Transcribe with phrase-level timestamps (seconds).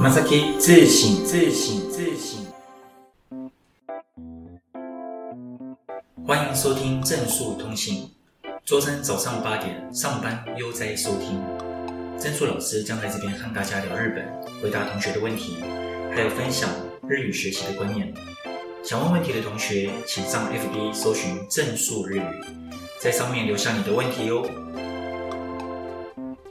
[0.00, 2.46] Masaki 自省自省自省，
[6.26, 8.10] 欢迎收听正数通信。
[8.64, 11.44] 周三早上八点上班悠哉收听，
[12.18, 15.56] 正数老师将在这边和大家聊日本，回答同学的问题，
[16.14, 16.70] 还有分享
[17.06, 18.14] 日语学习的观念。
[18.82, 22.22] 想问问题的同学，请上 FB 搜寻正数日语，
[22.98, 24.48] 在上面留下你的问题哦。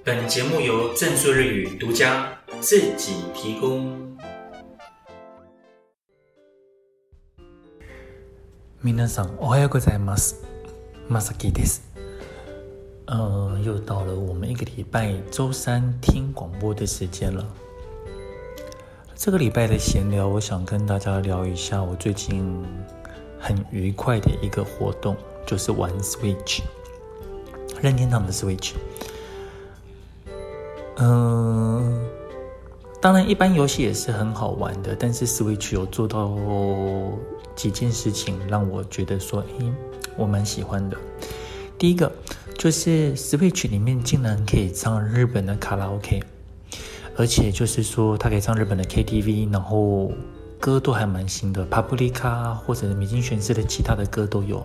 [0.04, 4.17] 本节目由正数日语独家自己提供。
[8.83, 10.45] 皆さん、おはようございます。
[11.09, 11.83] まさきです。
[13.07, 17.45] 呃，又到了我们一个礼拜周三听广播的时间了。
[19.15, 22.63] 这个礼拜的闲聊，我想跟大家聊一下我最近
[23.39, 26.61] 很愉快的一个活动，就是玩 Switch，
[27.81, 28.73] 任天堂的 Switch。
[30.97, 31.98] 嗯，
[33.02, 36.38] 当然，一般游戏也是很好玩的，但是 Switch 有做到
[37.56, 39.74] 几件事情，让我觉得说，诶，
[40.18, 40.98] 我蛮喜欢的。
[41.78, 42.12] 第一个
[42.58, 46.22] 就是 Switch 里面竟然可以唱日本的卡拉 OK，
[47.16, 50.12] 而且就是说它可以唱日本的 KTV，然后
[50.60, 54.62] 歌都还蛮新的，Paprika 或者米津玄师的其他的歌都有。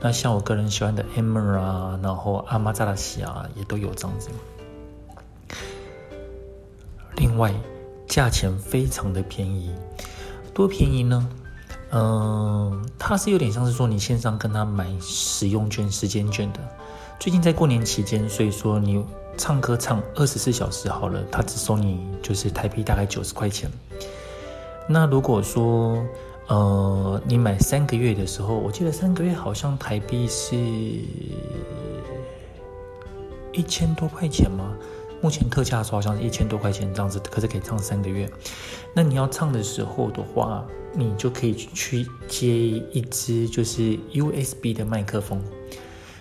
[0.00, 4.28] 那像我个人喜欢的 Emma 啊，然后阿玛扎拉西啊，也都有这样子。
[7.16, 7.52] 另外，
[8.06, 9.70] 价钱非常的便宜，
[10.52, 11.28] 多便宜呢？
[11.90, 16.60] 嗯、呃，它是有点像是说你线上跟他买使用券、时间券的。
[17.18, 19.04] 最近在过年期间，所以说你
[19.36, 23.70] 唱歌唱二十四小时好了，它只收你就是台币大概九十块钱。
[24.88, 26.02] 那如果说
[26.48, 30.56] 呃你买三个月的时候，我记得三个月好像台币是
[33.52, 34.74] 一千多块钱吗？
[35.22, 38.28] 目前特价的时候好像是一千多块钱这样子，可是可以唱三个月。
[38.92, 45.40] 那你要唱的时候的话，你就可以去接一支就是 USB 的麦克风。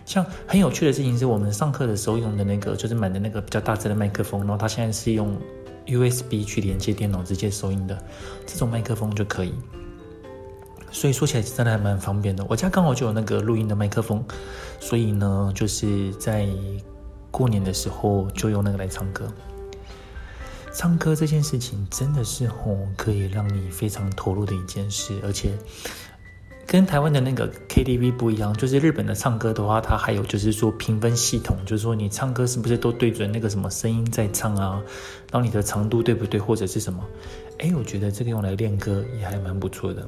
[0.06, 5.36] 像很有趣的事情是我们上课的时候用的那个，就是买的那个比较大只的麦克风，然后它现在是用
[5.88, 7.98] USB 去连接电脑直接收音的，
[8.46, 9.54] 这种麦克风就可以。
[10.92, 12.46] 所以说起来真的还蛮方便的。
[12.48, 14.24] 我家刚好就有那个录音的麦克风，
[14.80, 16.48] 所以呢，就是在。
[17.32, 19.32] 过年的时候就用那个来唱歌，
[20.74, 25.58] 唱歌这件事情真的是吼可以让你非常投入的一件事，而且
[26.68, 34.82] 跟台湾的那个 KTV 不一样，就是日本的唱歌的话，它还有就是说评分系统，就是说你唱歌是不是都对准那个什么声音在唱啊，
[35.32, 37.04] 然后你的长度对不对，或者是什么？
[37.60, 40.08] 哎，我觉得这个用来练歌也还蛮不错的，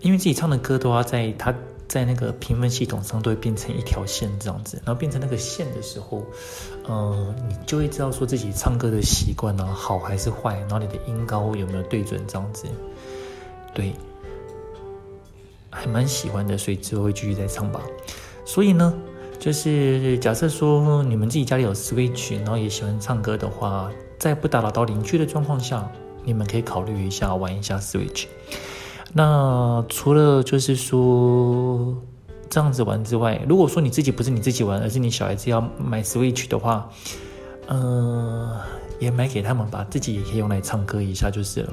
[0.00, 1.52] 因为自己唱的歌的话，在它。
[1.88, 6.22] 在那个评分系统上都会变成一条线这样子，然后变成那个线的时候，
[6.86, 12.66] 嗯、你就会知道说自己唱歌的习惯呢好还是坏，然后你的音高有没有对准这样子，
[13.72, 13.94] 对，
[15.70, 17.80] 还蛮喜欢的，所以之后会继续再唱吧。
[18.44, 18.94] 所以呢，
[19.38, 25.90] 就是假设说你们自己家里有 Switch，然后也喜欢唱歌的话，在不打扰到邻居的状况下，
[26.24, 28.26] 你们可以考虑一下玩一下 Switch。
[29.12, 31.96] 那除了就是说
[32.50, 36.88] 这样子玩之外，如果说你自己不是你自己玩，而是你小孩子要买 Switch 的话，
[37.68, 38.60] 嗯、呃，
[39.00, 41.72] 也买给他们吧，自己也可以用来唱歌一下就是了。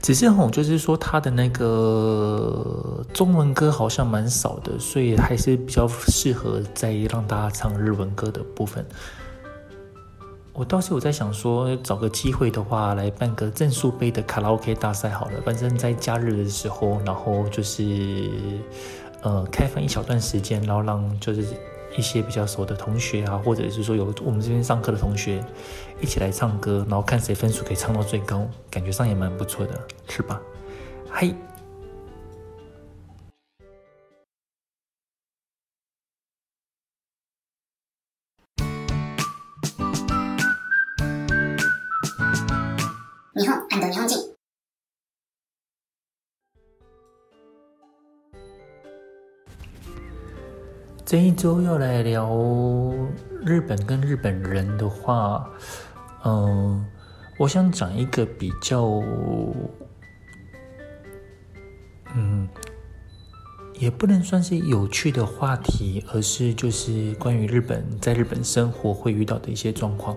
[0.00, 8.84] 只是吼，就是说他的那个中文歌好像蛮少的，所以还是比较适合在让大家唱日文歌的部分。
[10.60, 15.40] 我倒是有在想说，找个机会的话，来办个正数杯的卡拉 OK 大赛好了。
[15.42, 18.28] 反正在假日的时候，然后就是
[19.22, 21.42] 呃，开放一小段时间，然后让就是
[21.96, 25.42] 一些比较熟的同学啊，或者是说有我们这边上课的同学
[25.98, 29.72] 一起来唱歌，然后看谁分数可以唱到最高，感觉上也蛮不错的，
[30.10, 30.38] 是吧？
[31.08, 31.34] 嗨。
[43.40, 44.36] 日本安东日本人。
[51.06, 52.30] 这一周要来聊
[53.46, 55.50] 日本跟日本人的话，
[56.22, 56.84] 嗯，
[57.38, 58.82] 我想讲一个比较，
[62.14, 62.46] 嗯，
[63.72, 70.14] 也不能算是有趣的话题，而是就是关于日本在日本生活会遇到的一些状况。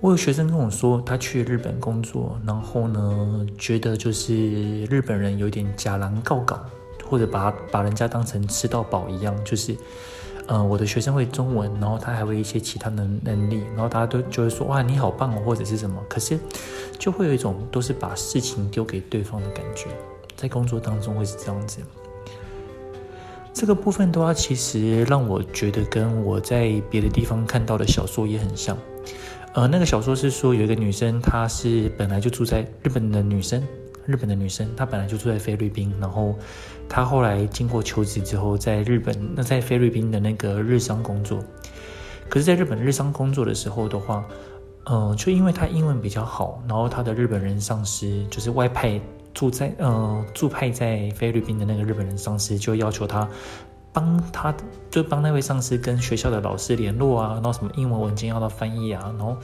[0.00, 6.60] 我有学生跟我说，他去日本工作，然后呢，觉得就是日本人有点假狼告告，
[7.08, 9.74] 或者把把人家当成吃到饱一样，就是，
[10.46, 16.00] 呃，我的学生会中文，然后他还会一些其他能能力，然后大家都就会说哇，你好棒哦，或者是什么。
[16.10, 16.38] 可是
[16.98, 19.88] 就会有一种都是把事情丢给对方的感觉，
[20.36, 21.80] 在工作当中会是这样子。
[23.54, 28.76] 这个部分的话，其实让我觉得跟我在别的地方看到的小说也很像。
[29.56, 33.66] 呃，那个小说是说有一个女生，她是本来就住在日本的女生。
[34.04, 36.36] 日本的女生，她本来就住在菲律宾，然后
[36.90, 41.42] 她后来经过求职之后，在日本那在菲律宾的那个日商工作。
[42.28, 44.22] 可是，在日本日商工作的时候的话，
[44.90, 49.00] 嗯、就因为她英文比较好，然后她的日本人上司就是外派
[49.32, 53.26] 住在呃驻派在菲律宾的那个日本人上司，就要求她
[53.96, 54.54] 帮他
[54.90, 59.34] 就帮那位上司跟学校的老师联络啊，然后什么英文文件要到翻译啊，然后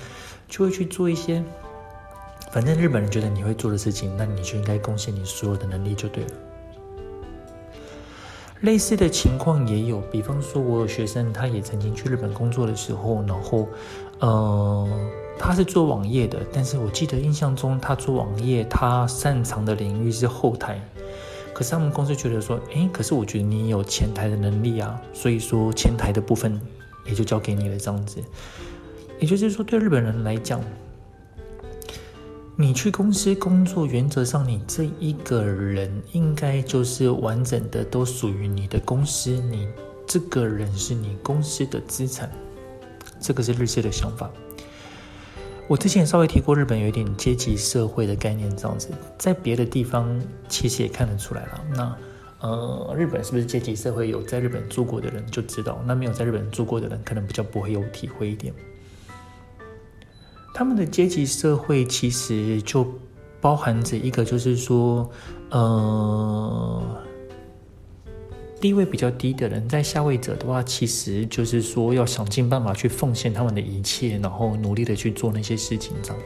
[0.47, 1.43] 就会去做一些。
[2.51, 6.31] 反正日本人觉得你会做的事情，那你就应该贡献你所有的能力就对了。
[8.61, 13.67] 类似的情况也有，比方说，我有学生，他也曾经去日本工作的时候，然后，
[14.19, 14.87] 呃，
[15.39, 20.79] 他是做网页的，但是我记得印象中，他做网页，他擅长的领域是后台。
[21.55, 26.61] 可是他们公司觉得说，诶，可是我觉得你有前台的能力啊，所以说前台的部分
[27.05, 28.23] 也就交给你了，这样子。
[29.21, 30.61] 也就是说，对日本人来讲。
[32.55, 39.31] 你去公司工作，原则上你这一个人应该就是完整的，都属于你的公司。
[39.31, 39.67] 你
[40.07, 42.31] 这个人是你公司的资产，
[43.19, 44.31] 这个是日式的想法。
[45.69, 51.65] 我之前稍微提过，日本有一点阶级社会的概念，这样子，在别的地方其实也看得出来了。
[51.75, 51.97] 那
[52.41, 54.09] 呃，日本是不是阶级社会？
[54.09, 58.53] 有在日本住过的人就知道，那没有在日本住过的人，可能比较不会有体会一点。
[60.53, 62.87] 他们的阶级社会其实就
[63.41, 65.09] 包含着一个，就是说，
[65.51, 66.83] 呃，
[68.63, 75.97] 地位比较低的人，在下位者的话，其实就是说要想尽办法去奉献他们的一切，然后努力的去做那些事情。
[76.01, 76.19] 这样。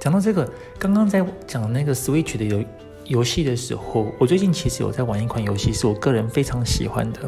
[0.00, 0.48] 讲到这个，
[0.78, 2.64] 刚刚在讲那个 Switch 的游
[3.06, 7.20] 游戏的时候，我最近其实有在玩一款游戏，是我个人非常喜欢的，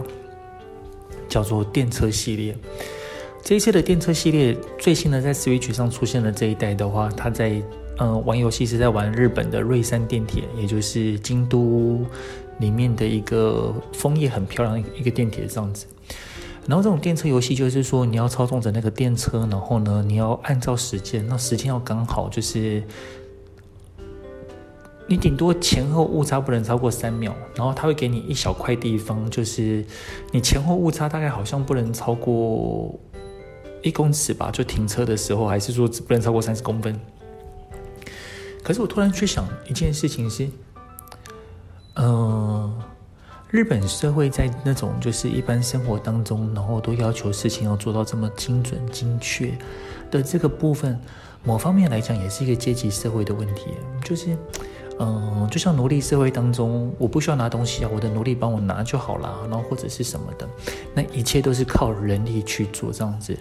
[1.29, 2.57] 叫做电车系列。
[3.43, 7.61] 这一次的电车系列最新的在 Switch 上出现的这一代的话，它在
[7.99, 12.01] 呃玩游戏是在玩日本的瑞山电铁，也就是京都
[12.59, 15.87] 里面的一个枫叶很漂亮一个电铁这样子。
[16.67, 22.83] 然后这种电车游戏就是说你要操纵着那个电车，然后呢你要按照时间，那时间要刚好，就是
[25.07, 29.85] 你顶多前后误差不能超过三秒，然后它会给你一小块地方，就是
[30.33, 32.99] 你前后误差大概好像不能超过。
[33.83, 37.01] 一公尺吧，就停车的时候，还是说不能超过三十公分。
[38.63, 40.49] 可是我突然去想一件事情是，
[41.95, 42.73] 嗯、
[43.51, 49.57] 日本社会在那种就是一般生活当中，然后都要求事情要做到这么精准精确
[50.11, 50.99] 的这个部分，
[51.45, 53.67] 某方面来讲也是一个阶级社会的问题，
[54.05, 54.37] 就是。
[55.03, 60.47] 嗯，就像奴隶社会当中，我不需要拿东西啊，我的奴隶帮我拿就好了，然后或者是什么的，
[60.93, 63.35] 那一切都是靠人力去做这样子。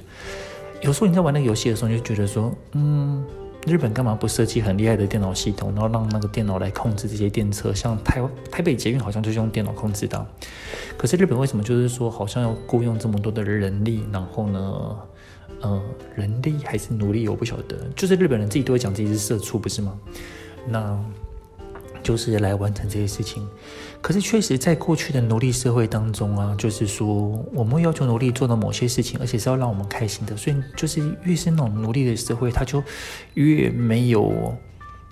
[0.80, 3.26] 有时候你在玩那个游戏的时候，你就觉得说，嗯，
[3.66, 7.74] 日本干嘛不设计很厉害的电脑系统，然后让那个电脑来控制这些电车？
[7.74, 10.26] 像台台北捷运好像就是用电脑控制的，
[10.98, 14.04] 可是日本为什么就是说好像要雇佣这么多的人力？
[14.12, 14.98] 然后呢，
[15.62, 15.82] 呃，
[16.16, 17.28] 人力还是奴隶？
[17.28, 20.00] 我不晓得，就是日本人自己都会讲自己是社畜，不是吗？
[20.68, 21.00] 那。
[22.02, 23.46] 就是来完成这些事情，
[24.02, 27.06] 可是确实在过去的奴隶社会当中啊，就是说
[27.54, 32.82] 我们会要求奴隶做到某些事情，而且是要让我们开心的，所以就是越是那种奴隶的社会，他就
[33.34, 34.56] 越没有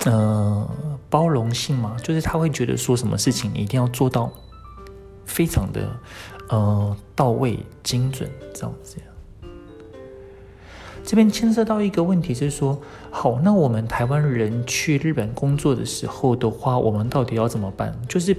[0.06, 0.70] 呃
[1.10, 4.32] 包容性嘛，就是他会觉得说什么事情你一定要做到
[5.25, 5.89] 非常的
[6.50, 8.98] 呃到位、精准这样子。
[11.03, 17.98] 这边牵涉到一个问题，就是说，好，那我们台湾人去日本工作的时候的话，我们到底要怎么办？
[18.10, 18.36] 就是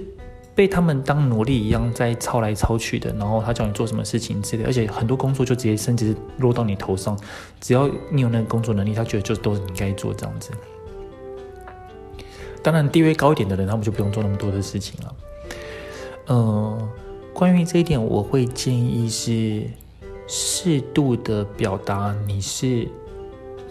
[0.59, 7.17] 被他们当奴隶一样在操来操去的，然后他叫你做什么事情之类，而且很多工作就直接甚至落到你头上，
[7.61, 10.51] 只要你有那个工作能力，他觉得就都是你该做这样子。
[12.61, 15.15] 当然，地位高一点的人，他们就不用做那么多的事情了。
[16.27, 16.89] 嗯、
[17.33, 19.63] 关于这一点，我会建议是。
[20.31, 22.87] 适度的表达你是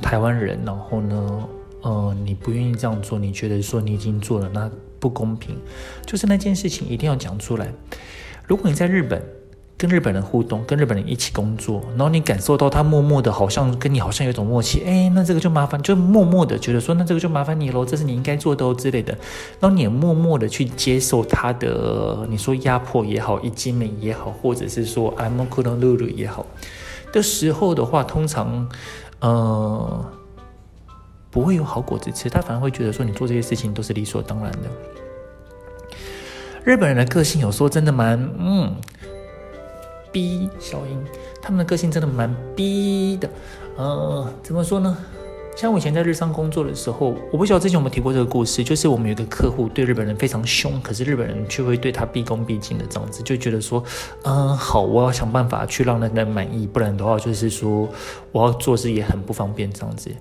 [0.01, 1.47] 台湾人，然后呢，
[1.83, 4.67] 呃，你不愿意这样做，你觉得说你已经做了，那
[4.99, 5.55] 不公平，
[6.05, 7.71] 就是那件事情一定要讲出来。
[8.45, 9.21] 如果你在日本
[9.77, 19.13] 跟日本人互动，跟日本人一起工作，然后你感受到他默默的，好像跟你好像有种默契，哎，那这个就麻烦，就默默的觉得说，那这个就麻烦你喽，这是你应该做的之类的，
[19.59, 26.45] 然后你也默默的去接受他的，你说压迫也好，一精美也好，或者是说阿莫库隆露露也好。
[27.13, 28.67] 的时候的话，通常，
[29.19, 30.05] 呃，
[31.29, 34.69] 不会有好果子吃，他反而会觉得说，你做这些事情都是理所当然的。
[36.63, 38.75] 日本人的个性有时候真的蛮，嗯。
[40.09, 41.05] 逼小英，
[41.41, 43.29] 他们的个性真的蛮逼的，
[43.75, 44.97] 呃，怎么说呢？
[45.57, 53.83] 像我以前在日商工作的时候，我不晓得之前我们提过这个故事，就是我们有一个客户对日本人非常凶，可是日本人却会对他毕恭毕敬的这样子，就觉得说，
[54.21, 57.89] 嗯，好，我要想办法去让那个人满意，不然的话就是说
[58.31, 60.11] 我要做事也很不方便这样子。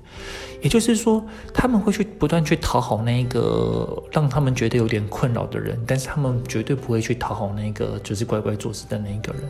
[0.62, 9.42] 也就是说，他们会去不断去讨好那一个让他们觉得有点困扰的人，但是他们绝对不会去讨好那个就是乖乖做事的那一个人。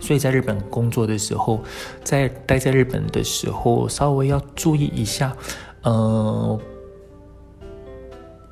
[0.00, 1.62] 所以在日本工作的时候，
[2.02, 5.36] 在待在日本的时候，稍微要注意一下，
[5.82, 6.58] 呃，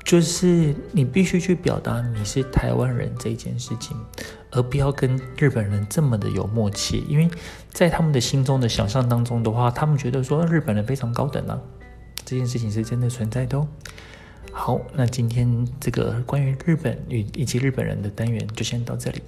[0.05, 3.97] 就是你必须去表达你是台湾人这件事情，
[4.51, 7.29] 而不要跟日本人这么的有默契，因为
[7.71, 11.59] 在他们的心中的想象当中的话，他们觉得说日本人非常高等啊，
[12.23, 13.67] 这件事情是真的存在的哦。
[14.51, 19.21] 好，那今天这个关于日本与以及日本人的单元就先到这里。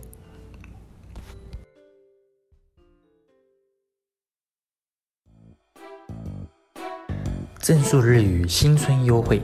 [7.61, 9.39] 正数日语新春优惠，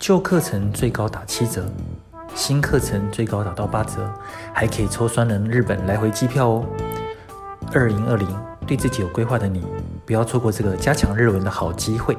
[0.00, 1.64] 旧课程最高打七折，
[2.34, 4.12] 新课程最高打到八折，
[4.52, 6.66] 还可以抽双人日本来回机票哦。
[7.72, 8.28] 二零二零，
[8.66, 9.64] 对自己有规划的你，
[10.04, 12.16] 不要错过这个加强日文的好机会。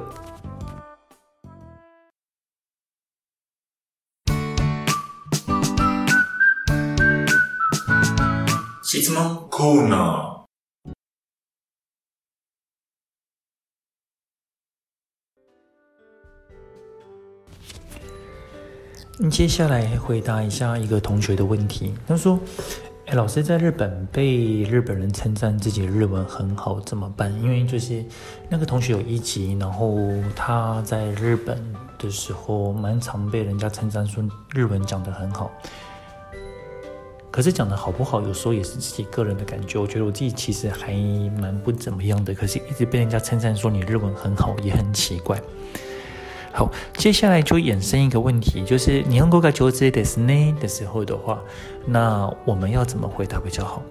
[8.82, 10.05] 质问コーナー。
[19.30, 21.94] 接下来回答一下一个同学的问题。
[22.06, 22.38] 他说
[23.06, 27.32] ：“哎，老师在日本被日本人称赞自己日文很好，怎么办？
[27.42, 28.04] 因为就是
[28.48, 29.98] 那个同学有一级，然后
[30.34, 31.62] 他在日本
[31.98, 35.50] 的时候蛮常被人家称赞说日文讲得很好。
[37.30, 39.78] 可是讲得好不好，有时候也是自己个人的感觉。
[39.78, 40.92] 我觉得我自己其实还
[41.40, 45.40] 蛮不怎么样的，可是一直被人家称赞说你日文很好，也很奇怪。”
[46.55, 51.39] 好，接下来就衍生一个问题，就是日本语が上手ですね的时候的话，
[51.85, 53.81] 那我们要怎么回答比较好？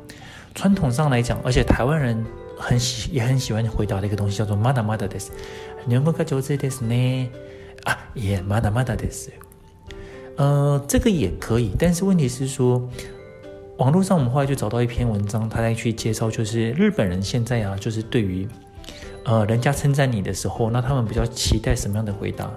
[0.55, 2.23] 传统上来讲，而且台湾人
[2.59, 5.31] 很喜也很喜欢回答的一个东西叫做まだまだです。
[5.89, 7.29] 日本语が上手ですね
[7.85, 9.31] 啊，也まだまだです。
[10.37, 12.87] 呃，这个也可以，但是问题是说，
[13.79, 18.47] 网络上我们后来就找到一篇文章，他在去介绍，就是日本人现在啊，就是对于。
[19.25, 22.51] 呃，人家称赞你的时候，那他们比较期待什么样的回答？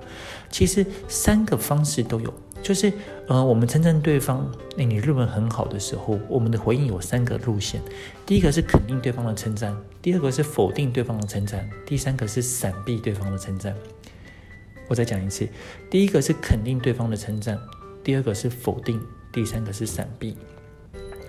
[0.49, 2.91] 其实三个方式都有，就是
[3.27, 7.81] 呃，我们称赞对方，那你日文很好的时候，我们的回应有三个路线。
[8.25, 13.75] 第一个是肯定对方的称赞，第二个是否定对方的称赞，第三个是闪避对方的称赞。
[14.87, 15.47] 我再讲一次，
[15.89, 17.59] 第一个是肯定对方的称赞，
[18.03, 20.37] 第二个是否定，第三个是闪避。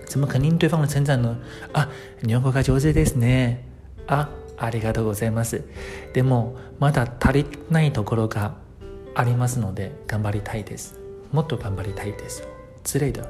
[0.05, 1.35] 怎么肯定对方的称赞呢？
[1.73, 1.89] 啊，
[2.21, 3.57] 日本语が上手ですね。
[4.05, 4.29] 啊。
[4.60, 5.64] ありがとうございます。
[6.12, 8.54] でも、まだ足りないところが
[9.14, 11.00] ありますので、顽张りたいです。
[11.32, 12.46] もっと顽张りたいです。
[12.84, 13.24] 之类的。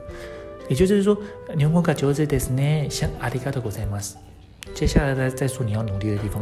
[0.68, 1.18] 也就是说，
[1.56, 2.88] 日本语が上手ですね。
[3.20, 4.18] ありがとうございます。
[4.74, 6.40] 接下来再再说你要努力的地方。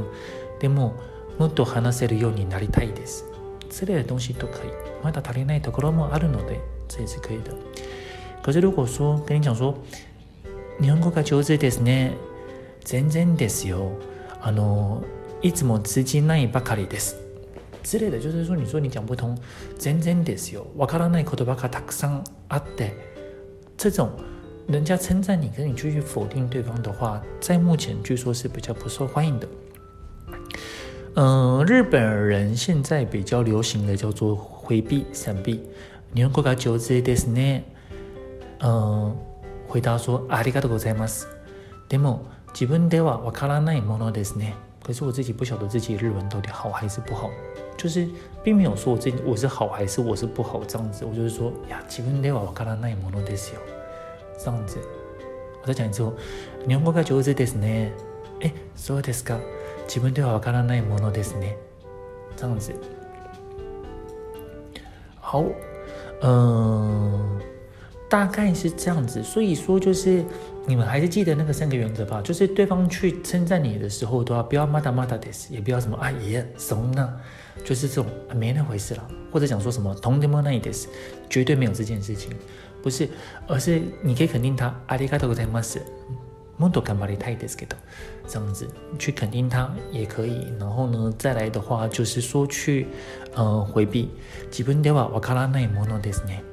[0.59, 0.95] でも、
[1.38, 3.25] もっと话せるようになりたいです。
[3.71, 4.71] 之类的东西都可以。
[5.04, 7.52] まだ足りないところもあるので，这也是可以的。
[8.42, 9.75] 可是如果说跟你讲说，
[10.80, 12.16] 日本语が上手ですね。
[12.85, 13.92] 全然ですよ。
[14.40, 15.02] あの
[15.42, 17.16] いつも通じないばかりです
[17.85, 19.37] 之类的，就是说，你说你讲不通，
[19.78, 22.92] 全然ですよ，わからない言叶がたくさんあって，
[23.76, 24.11] 这种
[24.66, 29.49] 人家称赞你，跟你继续否定对方的话，在目前据说是比较不受欢迎的。
[31.14, 35.61] 嗯、呃，日本人现在比较流行的叫做回避、闪避。
[36.14, 37.62] 日本语が上手ですね。
[38.61, 39.16] 嗯，
[39.68, 41.26] 回答说ありがとうございます。
[41.88, 42.26] でも
[42.57, 44.53] 自分ではわからないものですね。
[44.86, 47.29] 可是我自己不晓得自己日文到底好还是不好，
[47.77, 48.05] 就是
[48.43, 51.05] 并没有说我自己我是好还是我是不好这样子。
[51.05, 53.62] 我就是说呀，自分ではわからないものですよ。
[54.38, 54.77] 这样子，
[55.62, 56.13] 我再讲一次哦。
[56.67, 57.93] 日本语が上手ですね。
[58.41, 59.39] 哎，そうですか。
[59.88, 61.55] 自分ではわからないものですね。
[62.36, 62.74] 这样子。
[65.22, 65.45] 好，
[66.22, 67.41] 嗯、呃，
[68.10, 69.24] 大概是这样子。
[69.24, 70.25] 所以说就是。
[70.67, 72.22] 你们还是记得那个三个原则吧？
[72.22, 77.13] 就是对方去称赞你的时候，都要不要まだまだです，也不要什么啊耶怂呢，
[77.65, 79.07] 就是这种没那回事了。
[79.31, 80.88] 或者讲说什么とんでもないです，
[81.29, 82.31] 绝对没有这件事情，
[82.81, 83.10] 不是，
[83.48, 85.81] 而是你可以肯定他ありがとうございます。
[86.60, 87.75] もっと顽张りたいですけど，
[88.27, 88.67] 这样子
[89.00, 90.48] 去肯定他也可以。
[90.60, 92.88] 然后呢，再来的话就是说去
[93.36, 94.07] 呃回避
[94.51, 96.43] 自分ではわからないものですね。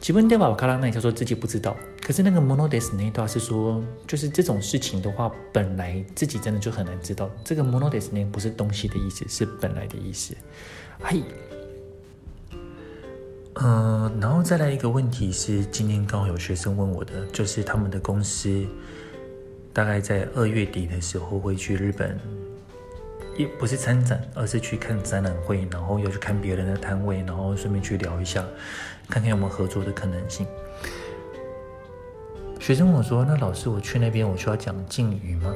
[0.00, 0.48] 基本对吧？
[0.48, 1.76] 我看到那里叫做自己不知道。
[2.05, 7.29] 可是那个 monodes 那一段是说，就是这种事情的话，本来自己真的就很难知道。
[7.45, 10.35] 这个 monodes 那不是东西的意思，是本来的意思。
[11.01, 11.23] 嘿，
[13.55, 18.65] 嗯，然后再来一个问题是，今天刚好有学生问我的，就是他们的公司
[19.71, 22.19] 大概在二月底的时候会去日本，
[23.37, 28.45] 也不是参展，而是去看展览会，然后又去看别人的摊位，然后顺便去聊一下。
[29.07, 30.45] 看看有没有合作的可能性。
[32.62, 35.54] 学生问我说：“那老师，我去那边，我需要讲敬语吗？”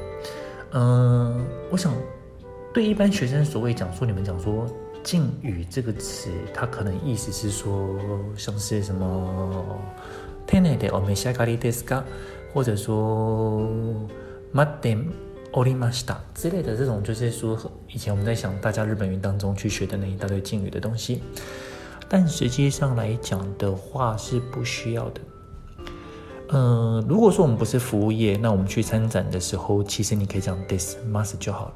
[0.71, 1.93] 嗯，我想
[2.73, 4.65] 对一般学生所谓讲说，你们讲说“
[5.03, 7.99] 敬语”这个词，它可能意思是说，
[8.37, 9.77] 像是什么“
[10.47, 12.03] 丁宁的お召し上がりですか”，
[12.53, 14.07] 或者说“
[14.51, 14.97] 待って
[15.51, 17.57] おりました”之类的这种，就是说
[17.89, 21.21] 以前我们在想大家日本语当中去学的那一大堆敬语的东西。
[22.09, 25.21] 但实际上来讲的话是不需要的。
[26.49, 31.73] 嗯、呃，如果说我们不是服务业，那我们去参展的时候，其实你可以讲 this must 就好了。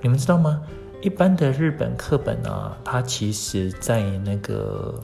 [0.00, 0.62] 你们知道吗？
[1.02, 5.00] 一般的日本课本啊，它其实在那个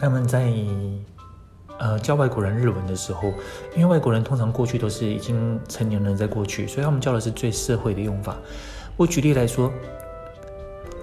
[0.00, 0.52] 他们在
[1.78, 3.32] 呃教外国人日文的时候，
[3.76, 8.36] 因为外国人通常过去都是已经成年人在过去，所以他们教的是最社会的用法。
[8.96, 9.70] 我举例来说。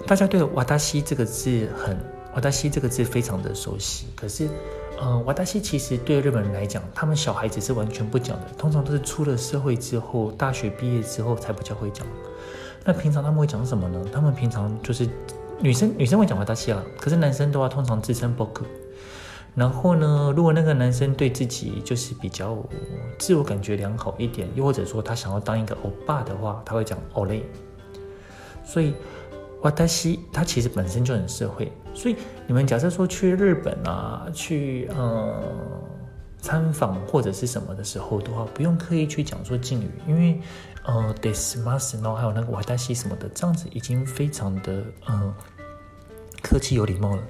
[0.06, 1.96] 大家对“わたし”这个字很“
[2.32, 4.48] わたし”这个字非常的熟悉，可是，
[5.00, 12.06] 呃，“わたし”其实对日本人来讲，他们小孩子是完全不讲的，通常都是出了社会之后，大学毕业之后才比较会讲。
[12.84, 14.04] 那平常他们会讲什么呢？
[14.12, 15.08] 他们平常就是
[15.60, 18.48] 女生女生会讲“わたし”了，可是男生的话通常自称“仆”。
[19.54, 22.56] 然后呢，如果那个男生对自己就是比较
[23.18, 27.42] 自我感觉良好一点，又或者说他想要当一个欧巴的话，他会讲“欧雷”。
[28.64, 28.94] 所以。
[29.88, 32.15] 私他其实本身就很社会， 所以
[32.47, 35.43] 你们假设说去日本啊，去呃
[36.39, 40.39] 参访或者是什么的时候的话，不用刻意去讲说敬语，因为
[40.83, 45.33] 呃 desu masu 然后还有那个私什么的，这样子已经非常的嗯
[46.41, 47.21] 客气有礼貌了。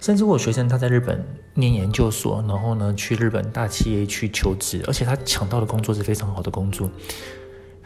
[0.00, 6.88] 甚至我学生他在日本念研究所，然后呢去日本大企业去求职，而且他抢到的工作是非常好的工作。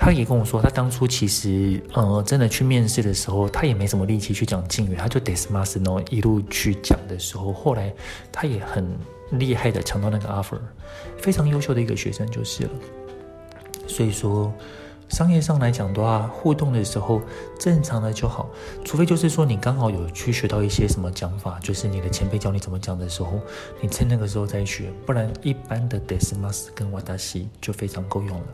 [0.02, 7.94] 他也跟我说，他当初其实，呃，真的去面试的时候，他也没什么力气去讲敬语，他就デスマス然后一路去讲的时候，后来
[8.32, 8.88] 他也很
[9.32, 10.58] 厉害的抢到那个 offer，
[11.18, 12.70] 非常优秀的一个学生就是了。
[13.88, 14.54] 所以说，
[15.10, 17.22] 商业上来讲的话，互动的时候
[17.60, 18.50] 正常的就好，
[18.86, 23.42] 除非就是说你刚好有去学到一些什么讲法，就是你的前辈教你怎么讲的时候，
[23.82, 28.46] 你趁那个时候再学，不然一般的デスマス跟ワタシ就非常够用了。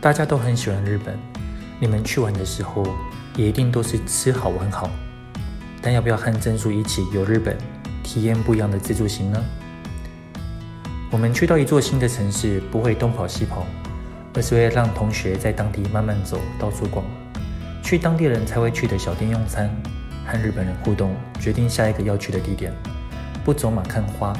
[0.00, 1.18] 大家都很喜欢日本，
[1.80, 2.86] 你们去玩的时候
[3.34, 4.88] 也一定都是吃好玩好。
[5.82, 7.58] 但要不要和正树一起游日本，
[8.04, 9.44] 体验不一样的自助行呢？
[11.10, 13.66] 我们去到一座新的城市，不会东跑西跑，
[14.34, 17.04] 而是会让同学在当地慢慢走，到处逛，
[17.82, 19.68] 去当地人才会去的小店用餐，
[20.24, 22.72] 和日本人互动，决定下一个要去的地点。
[23.44, 24.32] 不走马看花，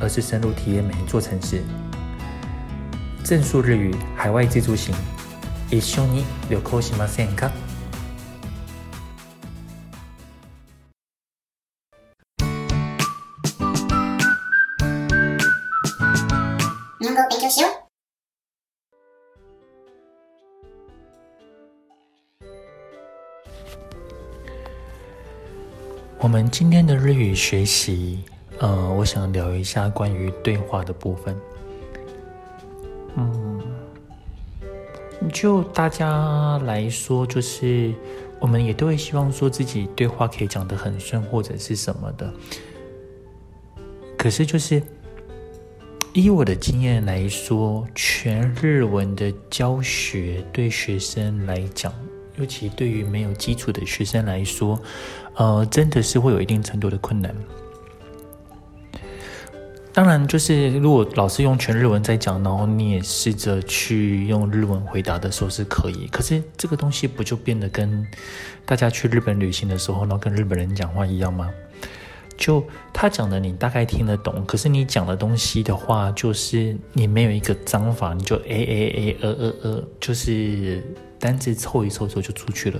[0.00, 1.62] 而是深入体验每一座城市。
[3.25, 4.93] 正树日语海外自助行，
[5.69, 7.51] 一绪に旅行しませんか？
[16.99, 17.71] 日本语勉强しよう。
[26.19, 28.23] 我们今天的日语学习，
[28.59, 31.35] 呃，我想聊一下关于对话的部分。
[35.38, 37.92] 就大家来说，就是
[38.40, 42.32] 我们也都会希望说自己对话可以讲得很顺，或者是什么的。
[44.16, 44.82] 可是，就是
[46.14, 51.92] 以我的经验来说，全日文的教学对学生来讲，
[52.38, 54.80] 尤其对于没有基础的学生来说，
[55.34, 57.34] 呃，真的是会有一定程度的困难。
[59.96, 66.06] 当然，就是如果老师用全日文在讲，然后你也试着去用日文回答的时候是可以。
[66.12, 68.06] 可是这个东西不就变得跟
[68.66, 71.50] 大家去日本旅行的时候，然后跟日本人讲话一样吗？
[72.36, 80.84] 就他讲的你大概听得懂，可是你讲的东西的话，就是你没有一个章法，你就 a a a 呃呃呃，就是
[81.18, 82.78] 单字凑一凑之后就出去了。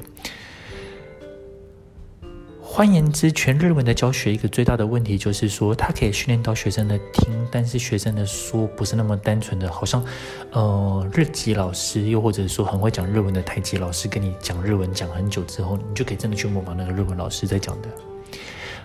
[2.77, 10.05] 换言之，全日文的教学一个最大的问题就是说，它可以训练到学生的听，但是学生的说不是那么单纯的，好像，
[10.53, 17.89] 呃，日籍老师又或者说很会讲日文的台籍老师跟你讲日文讲很久之后，你就可以真的去模仿那个日文老师在讲的。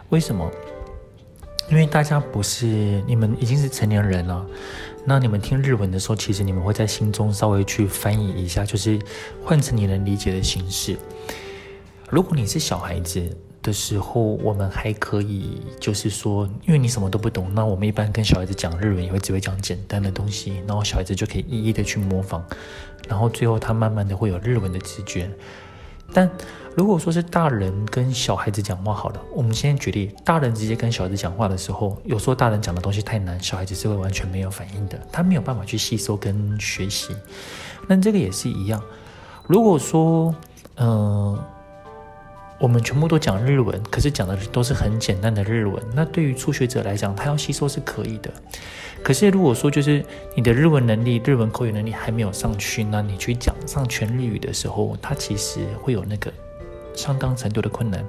[0.07, 0.49] 为什么？
[1.69, 4.47] 因为大家不是你们已经是成年人了，
[5.03, 8.97] 那你们听日文的时候，其实你们会在心中稍微去翻译一下，就是
[9.43, 10.95] 换成你能理解的形式。
[12.09, 22.41] 如果你是小孩子的时候，我们还可以，就是说，因为你什么都不懂，那我们一般跟小孩子讲日文也会只会讲简单的东西，然后小孩子就可以一一的去模仿，
[23.07, 25.29] 然后最后他慢慢的会有日文的直觉。
[26.13, 26.29] 但
[26.75, 37.15] 如果说是大人跟小孩子讲话好了，我们先举例，大人直接跟小孩子讲话的时候，有时候大人讲的东西太难，小孩子是会完全没有反应的，他没有办法去吸收跟学习。
[37.87, 38.81] 那这个也是一样，
[39.47, 40.35] 如果说，
[40.75, 41.39] 嗯、
[42.61, 45.81] 我们全部都讲日文，可是讲的都是很简单的日文。
[45.95, 48.31] 那对于初学者来讲，他要吸收是可以的。
[49.01, 56.31] 可是如果说就是你的日文能力、日文口语能力还没有上去，那你去讲上全日语的时候，他其实会有那个
[56.93, 58.05] 相当程度的困难。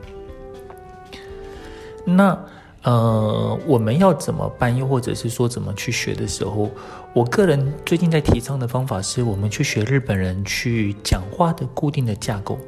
[2.04, 2.38] 那
[2.82, 4.76] 呃，我们要怎么办？
[4.76, 6.70] 又或者是说怎么去学的时候，
[7.14, 12.58] 我个人最近在提倡的方法是我们去学日本人去讲话的固定的架构。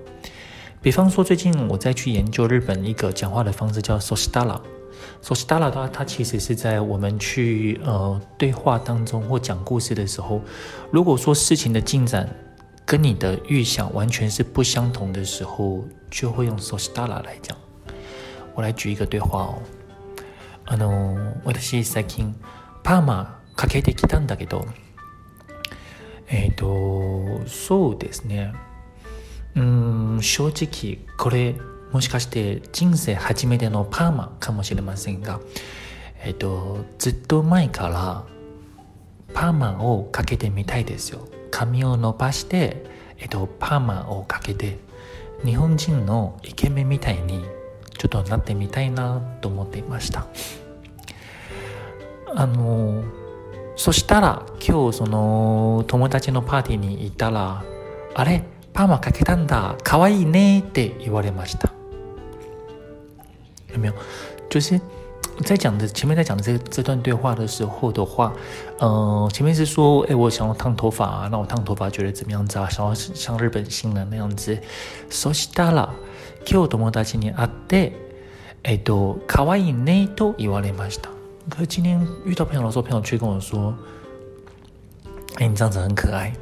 [0.83, 10.41] 比方说，最近我在去研究日本一个讲话的方式，叫 “soshitara”。soshitara 的话，它其实是在我们去呃对话当中或讲故事的时候，
[10.91, 12.29] 如果说事情的进展
[12.85, 17.57] 跟你的预想完全是不相同的时候，就会用 soshitara 来讲。
[18.55, 19.59] 我来举一个对话哦。
[20.65, 22.33] あの、私最近
[22.83, 24.65] パーマかけてきたんだけど、
[26.27, 28.53] えっと、そうですね。
[29.56, 31.54] 嗯，正直これ
[31.92, 35.40] もしかして人生初めてのパーマかもしれませんが、
[36.24, 38.24] えっとずっと前から
[39.32, 41.28] パーマをかけてみたいですよ。
[41.52, 42.84] 髪を伸ばして
[43.18, 44.78] えっとパーマをかけて
[45.44, 47.44] 日本人のイケメンみたいに
[47.96, 50.26] ちょっとなってみたいなと思っていました。
[52.34, 53.04] あの
[53.76, 57.64] そしたら今日その友达のパーティーに行ったら
[58.14, 58.42] あれ？
[58.74, 61.70] パーマかけたんだ，可爱いいねって言われました。
[63.72, 63.94] 有没有？
[64.50, 64.80] 就是
[65.44, 68.32] 在讲的前面在讲的这这段对话的时候的话，
[68.78, 72.68] 呃，前面是说，哎，我想要烫头发啊，那我烫头发觉得怎么样子啊？
[72.68, 74.58] 想要像日本新人那样子。
[75.08, 75.90] そしたら
[76.44, 77.92] 今日友达に会って、
[78.64, 81.10] えっと可爱いねと言われました。
[81.48, 83.72] 可是今天遇到朋友的时候，朋友却跟我说，
[85.36, 86.32] 哎，你这样子很可爱。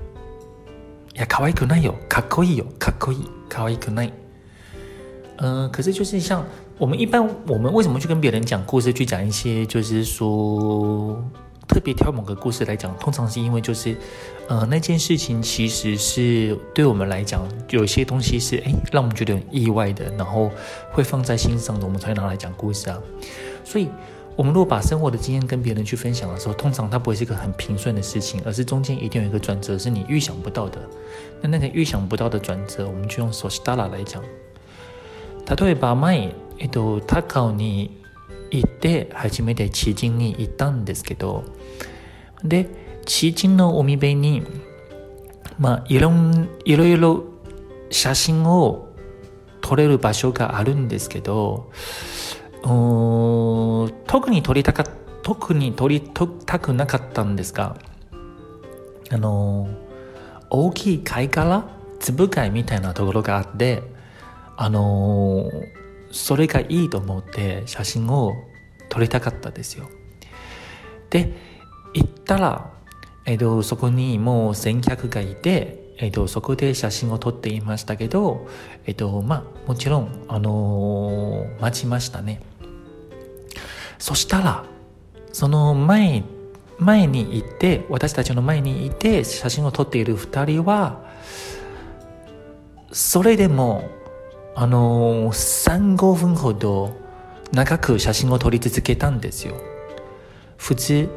[1.16, 4.12] 呀，可爱くないよ，かっこいいよ，かっこいい，可爱くない。
[5.38, 6.46] 嗯，可是就是像
[6.78, 11.24] 我们一般，我们为什么去跟别人讲故事，去讲一些就是说
[11.68, 13.96] 特别挑某个故事来讲，通常是因为就是，
[14.48, 20.52] 呃，那件事情其实是对我们来讲，有些东西是哎让我们觉得很意外的，然后
[20.92, 22.98] 会放在心上的，我们才会拿来讲故事啊，
[23.64, 23.90] 所以。
[24.36, 30.80] 我们如果把生活的经验跟别人去分享的时候，通常它不会是一个很平顺的事情，而是中间一定有一个转折，是你预想不到的。
[31.42, 34.22] 那那个预想不到的转折，我们就用そしたら来讲。
[35.48, 37.90] 例えば前、えっと、高尾に
[38.52, 41.44] 行って初めて知人に行ったんですけど、
[42.44, 42.70] で、
[43.08, 44.44] 知人の海辺に、
[45.58, 47.24] まあ、いろん、いろいろ
[47.90, 48.90] 写真を
[49.62, 52.11] 撮れる场所があるんですけど、うん
[52.63, 54.85] 特に撮りたか
[55.23, 57.77] 特に撮りたくなかったんですが
[59.11, 59.69] あの
[60.51, 61.65] 大きい贝壳
[62.01, 63.83] 粒贝みたいなところがあって
[64.57, 65.51] あの
[66.11, 68.35] それがいいと思って写真を
[68.89, 69.89] 撮りたかったですよ。
[71.11, 71.33] で
[71.95, 72.71] 行ったら、
[73.27, 78.47] えっと、そこにもう先客がいて、えっと、そこで写真を撮っていましたけど、
[78.87, 82.41] えっと、まあもちろん、あの待ちましたね。
[84.03, 84.65] そしたら、
[85.33, 86.25] その前、
[86.77, 91.05] 前にいて、私たちの前にいて写真を撮っている二人は、
[92.91, 93.89] それでも、
[94.57, 96.97] あの、3、5分ほど
[97.53, 99.55] 长く写真を撮り続けたんですよ。
[100.57, 101.09] 普通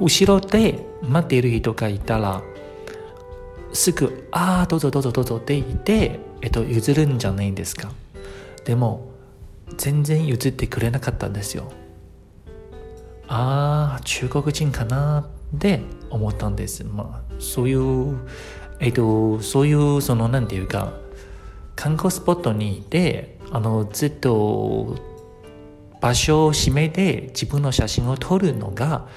[0.00, 2.42] 后ろで待っている人がいたら
[3.72, 7.90] すぐ「ああどうぞどうぞどうぞ」って言って、えっと、譲るんじゃないんですか
[8.64, 9.17] でも
[9.76, 11.70] 全然譲ってくれなかったんですよ。
[13.28, 16.84] ああ中国人かなって思ったんです。
[16.84, 18.16] まあそういう
[18.80, 20.92] えっとそういうそのなんていうか
[21.76, 24.96] 観光スポットにいてあのずっと
[26.00, 29.08] 场所を闭めて自分の写真を撮るのが、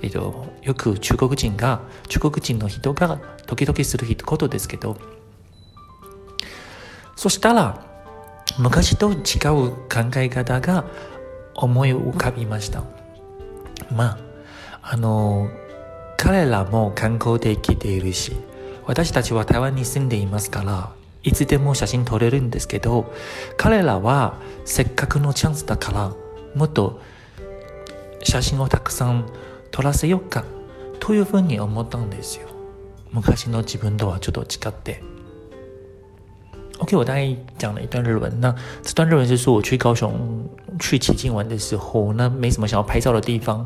[0.00, 4.96] えっと、よく中国人が中国人の人が时々することですけど。
[7.20, 7.89] そしたら
[8.58, 10.84] 昔と违う考え方が
[11.54, 12.82] 思い浮かびました。
[13.94, 14.18] まあ
[14.82, 15.48] あの
[16.16, 18.36] 彼らも観光で来ているし
[18.86, 23.12] 私たちは台湾に住んでいますからいつでも写真撮れるんですけど
[23.56, 26.14] 彼らはせっかくのチャンスだから
[26.54, 27.00] もっと
[28.22, 29.26] 写真をたくさん
[29.70, 30.44] 撮らせようか
[30.98, 32.48] というふうに思ったんですよ。
[33.12, 35.02] 昔の自分とはちょっと违って。
[36.80, 38.40] OK 我大概讲了一段日文。
[38.40, 40.44] 那这段日文是说我去高雄
[40.78, 43.64] 去奇境玩的时候那没什么想要拍照的地方。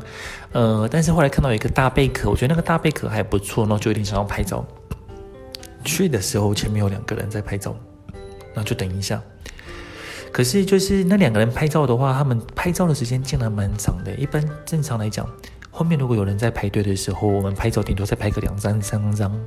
[0.51, 4.65] 呃但是后来看到有一个大贝壳我觉得那个大贝壳还不错然后就有点想要拍照。
[5.83, 7.75] 去的时候前面有两个人在拍照
[8.53, 9.21] 那就等一下。
[10.31, 14.13] 可是，就是那两个人拍照的话，他们拍照的时间竟然蛮长的。
[14.15, 15.25] 一般正常来讲，
[15.75, 19.37] 后面如果有人在排队的时候，我们拍照顶多再拍个两张、三张，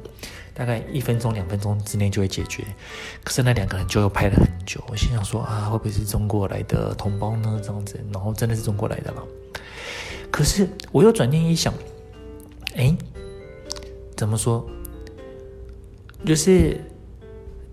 [0.52, 2.62] 大概一分钟、两分钟之内就会解决。
[3.24, 4.78] 可是那两个人就又拍了很久。
[4.88, 7.58] 我心想说啊，会不会是中国来的同胞呢？
[7.64, 9.22] 这样子，然后真的是中国来的了。
[10.30, 11.72] 可是我又转念一想，
[12.76, 12.94] 哎，
[14.14, 14.68] 怎么说？
[16.26, 16.78] 就是。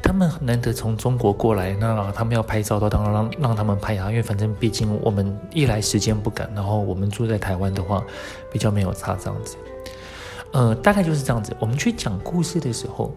[0.04, 8.02] 他们难得从中国过来，那他们要拍照，都当然让让他们拍啊，因为反正毕竟我们一来时间不赶，然后我们住在台湾的话，
[8.50, 9.56] 比较没有差这样子。
[10.52, 11.54] 呃，大概就是这样子。
[11.60, 13.12] 我们去讲故事的时候，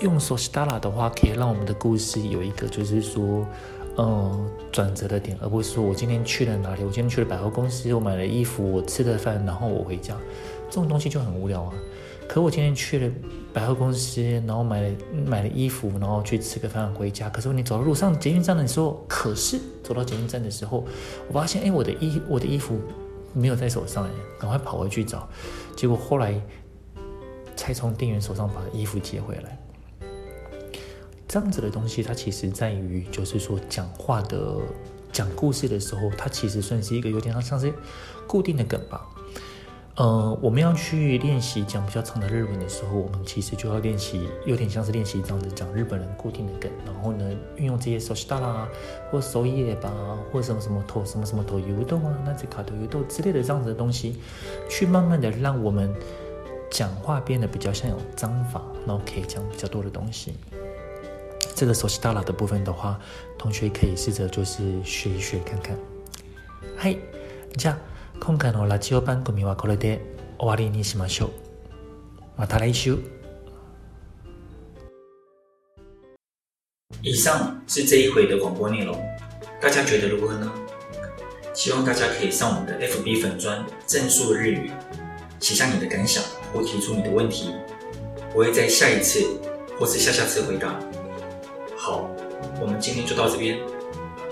[0.00, 3.46] 用そしたら的话，可以让我们的故事有一个就是说，
[3.96, 10.14] 呃，转折的点，而不是说我今天去了哪里，我今天去了百货公司，我买了衣服，我吃了饭，然后我回家，
[10.68, 11.72] 这种东西就很无聊啊。
[12.27, 13.13] 可我今天去了
[13.53, 14.89] 百货公司，然后买了
[15.25, 17.29] 买了衣服，然后去吃个饭回家。
[17.29, 20.83] 可是你走到路上捷运站的时候，可是走到捷运站的时候，
[21.27, 22.79] 我发现哎，我的衣我的衣服
[23.33, 24.09] 没有在手上哎，
[24.39, 25.27] 赶快跑回去找。
[25.75, 26.41] 结果后来
[27.55, 29.59] 才从店员手上把衣服接回来。
[31.27, 34.57] 这样子的东西，它其实在于就是说讲话的
[35.11, 37.71] 讲故事的时候，它其实算是一个有点像是
[38.27, 39.07] 固定的梗吧。
[39.96, 48.68] 呃，我们要去练习讲比较长的日文的时候，我们其实就要练习，有点像是练习这样子讲日本人固定的梗，然后呢，运用这些そしたら
[49.10, 49.90] 或そういえば
[50.30, 54.20] 或什么什么と什么什么というと啊，那这卡というと之类的这样子的东西，
[54.68, 55.92] 去慢慢的让我们
[56.70, 60.34] 讲话变得比较像有章法，然后可以讲比较多的东西。
[61.56, 63.00] 这个そしたら的部分的话，
[63.36, 65.76] 同学可以试着就是学一学看看。
[66.76, 66.96] 嗨，
[67.56, 67.76] 这样。
[68.19, 70.01] 今回のラジオ番组はこれで
[70.37, 71.29] 终わりにしましょう。
[72.37, 72.97] また来周。
[77.01, 78.95] 以上是这一回的广播内容，
[79.61, 80.51] 大家觉得如何呢？
[81.53, 84.71] 希望大家可以上我们的 FB 粉专正数日语，
[85.39, 86.23] 写下你的感想
[86.53, 87.53] 或提出你的问题，
[88.33, 89.19] 我会在下一次
[89.77, 90.79] 或是下下次回答。
[91.75, 92.09] 好，
[92.61, 93.59] 我们今天就到这边。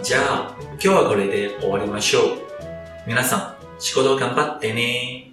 [0.01, 2.37] じゃあ、今日はこれで终わりましょう。
[3.05, 3.60] 皆さん。
[3.81, 5.30] 仕事頑張ってね。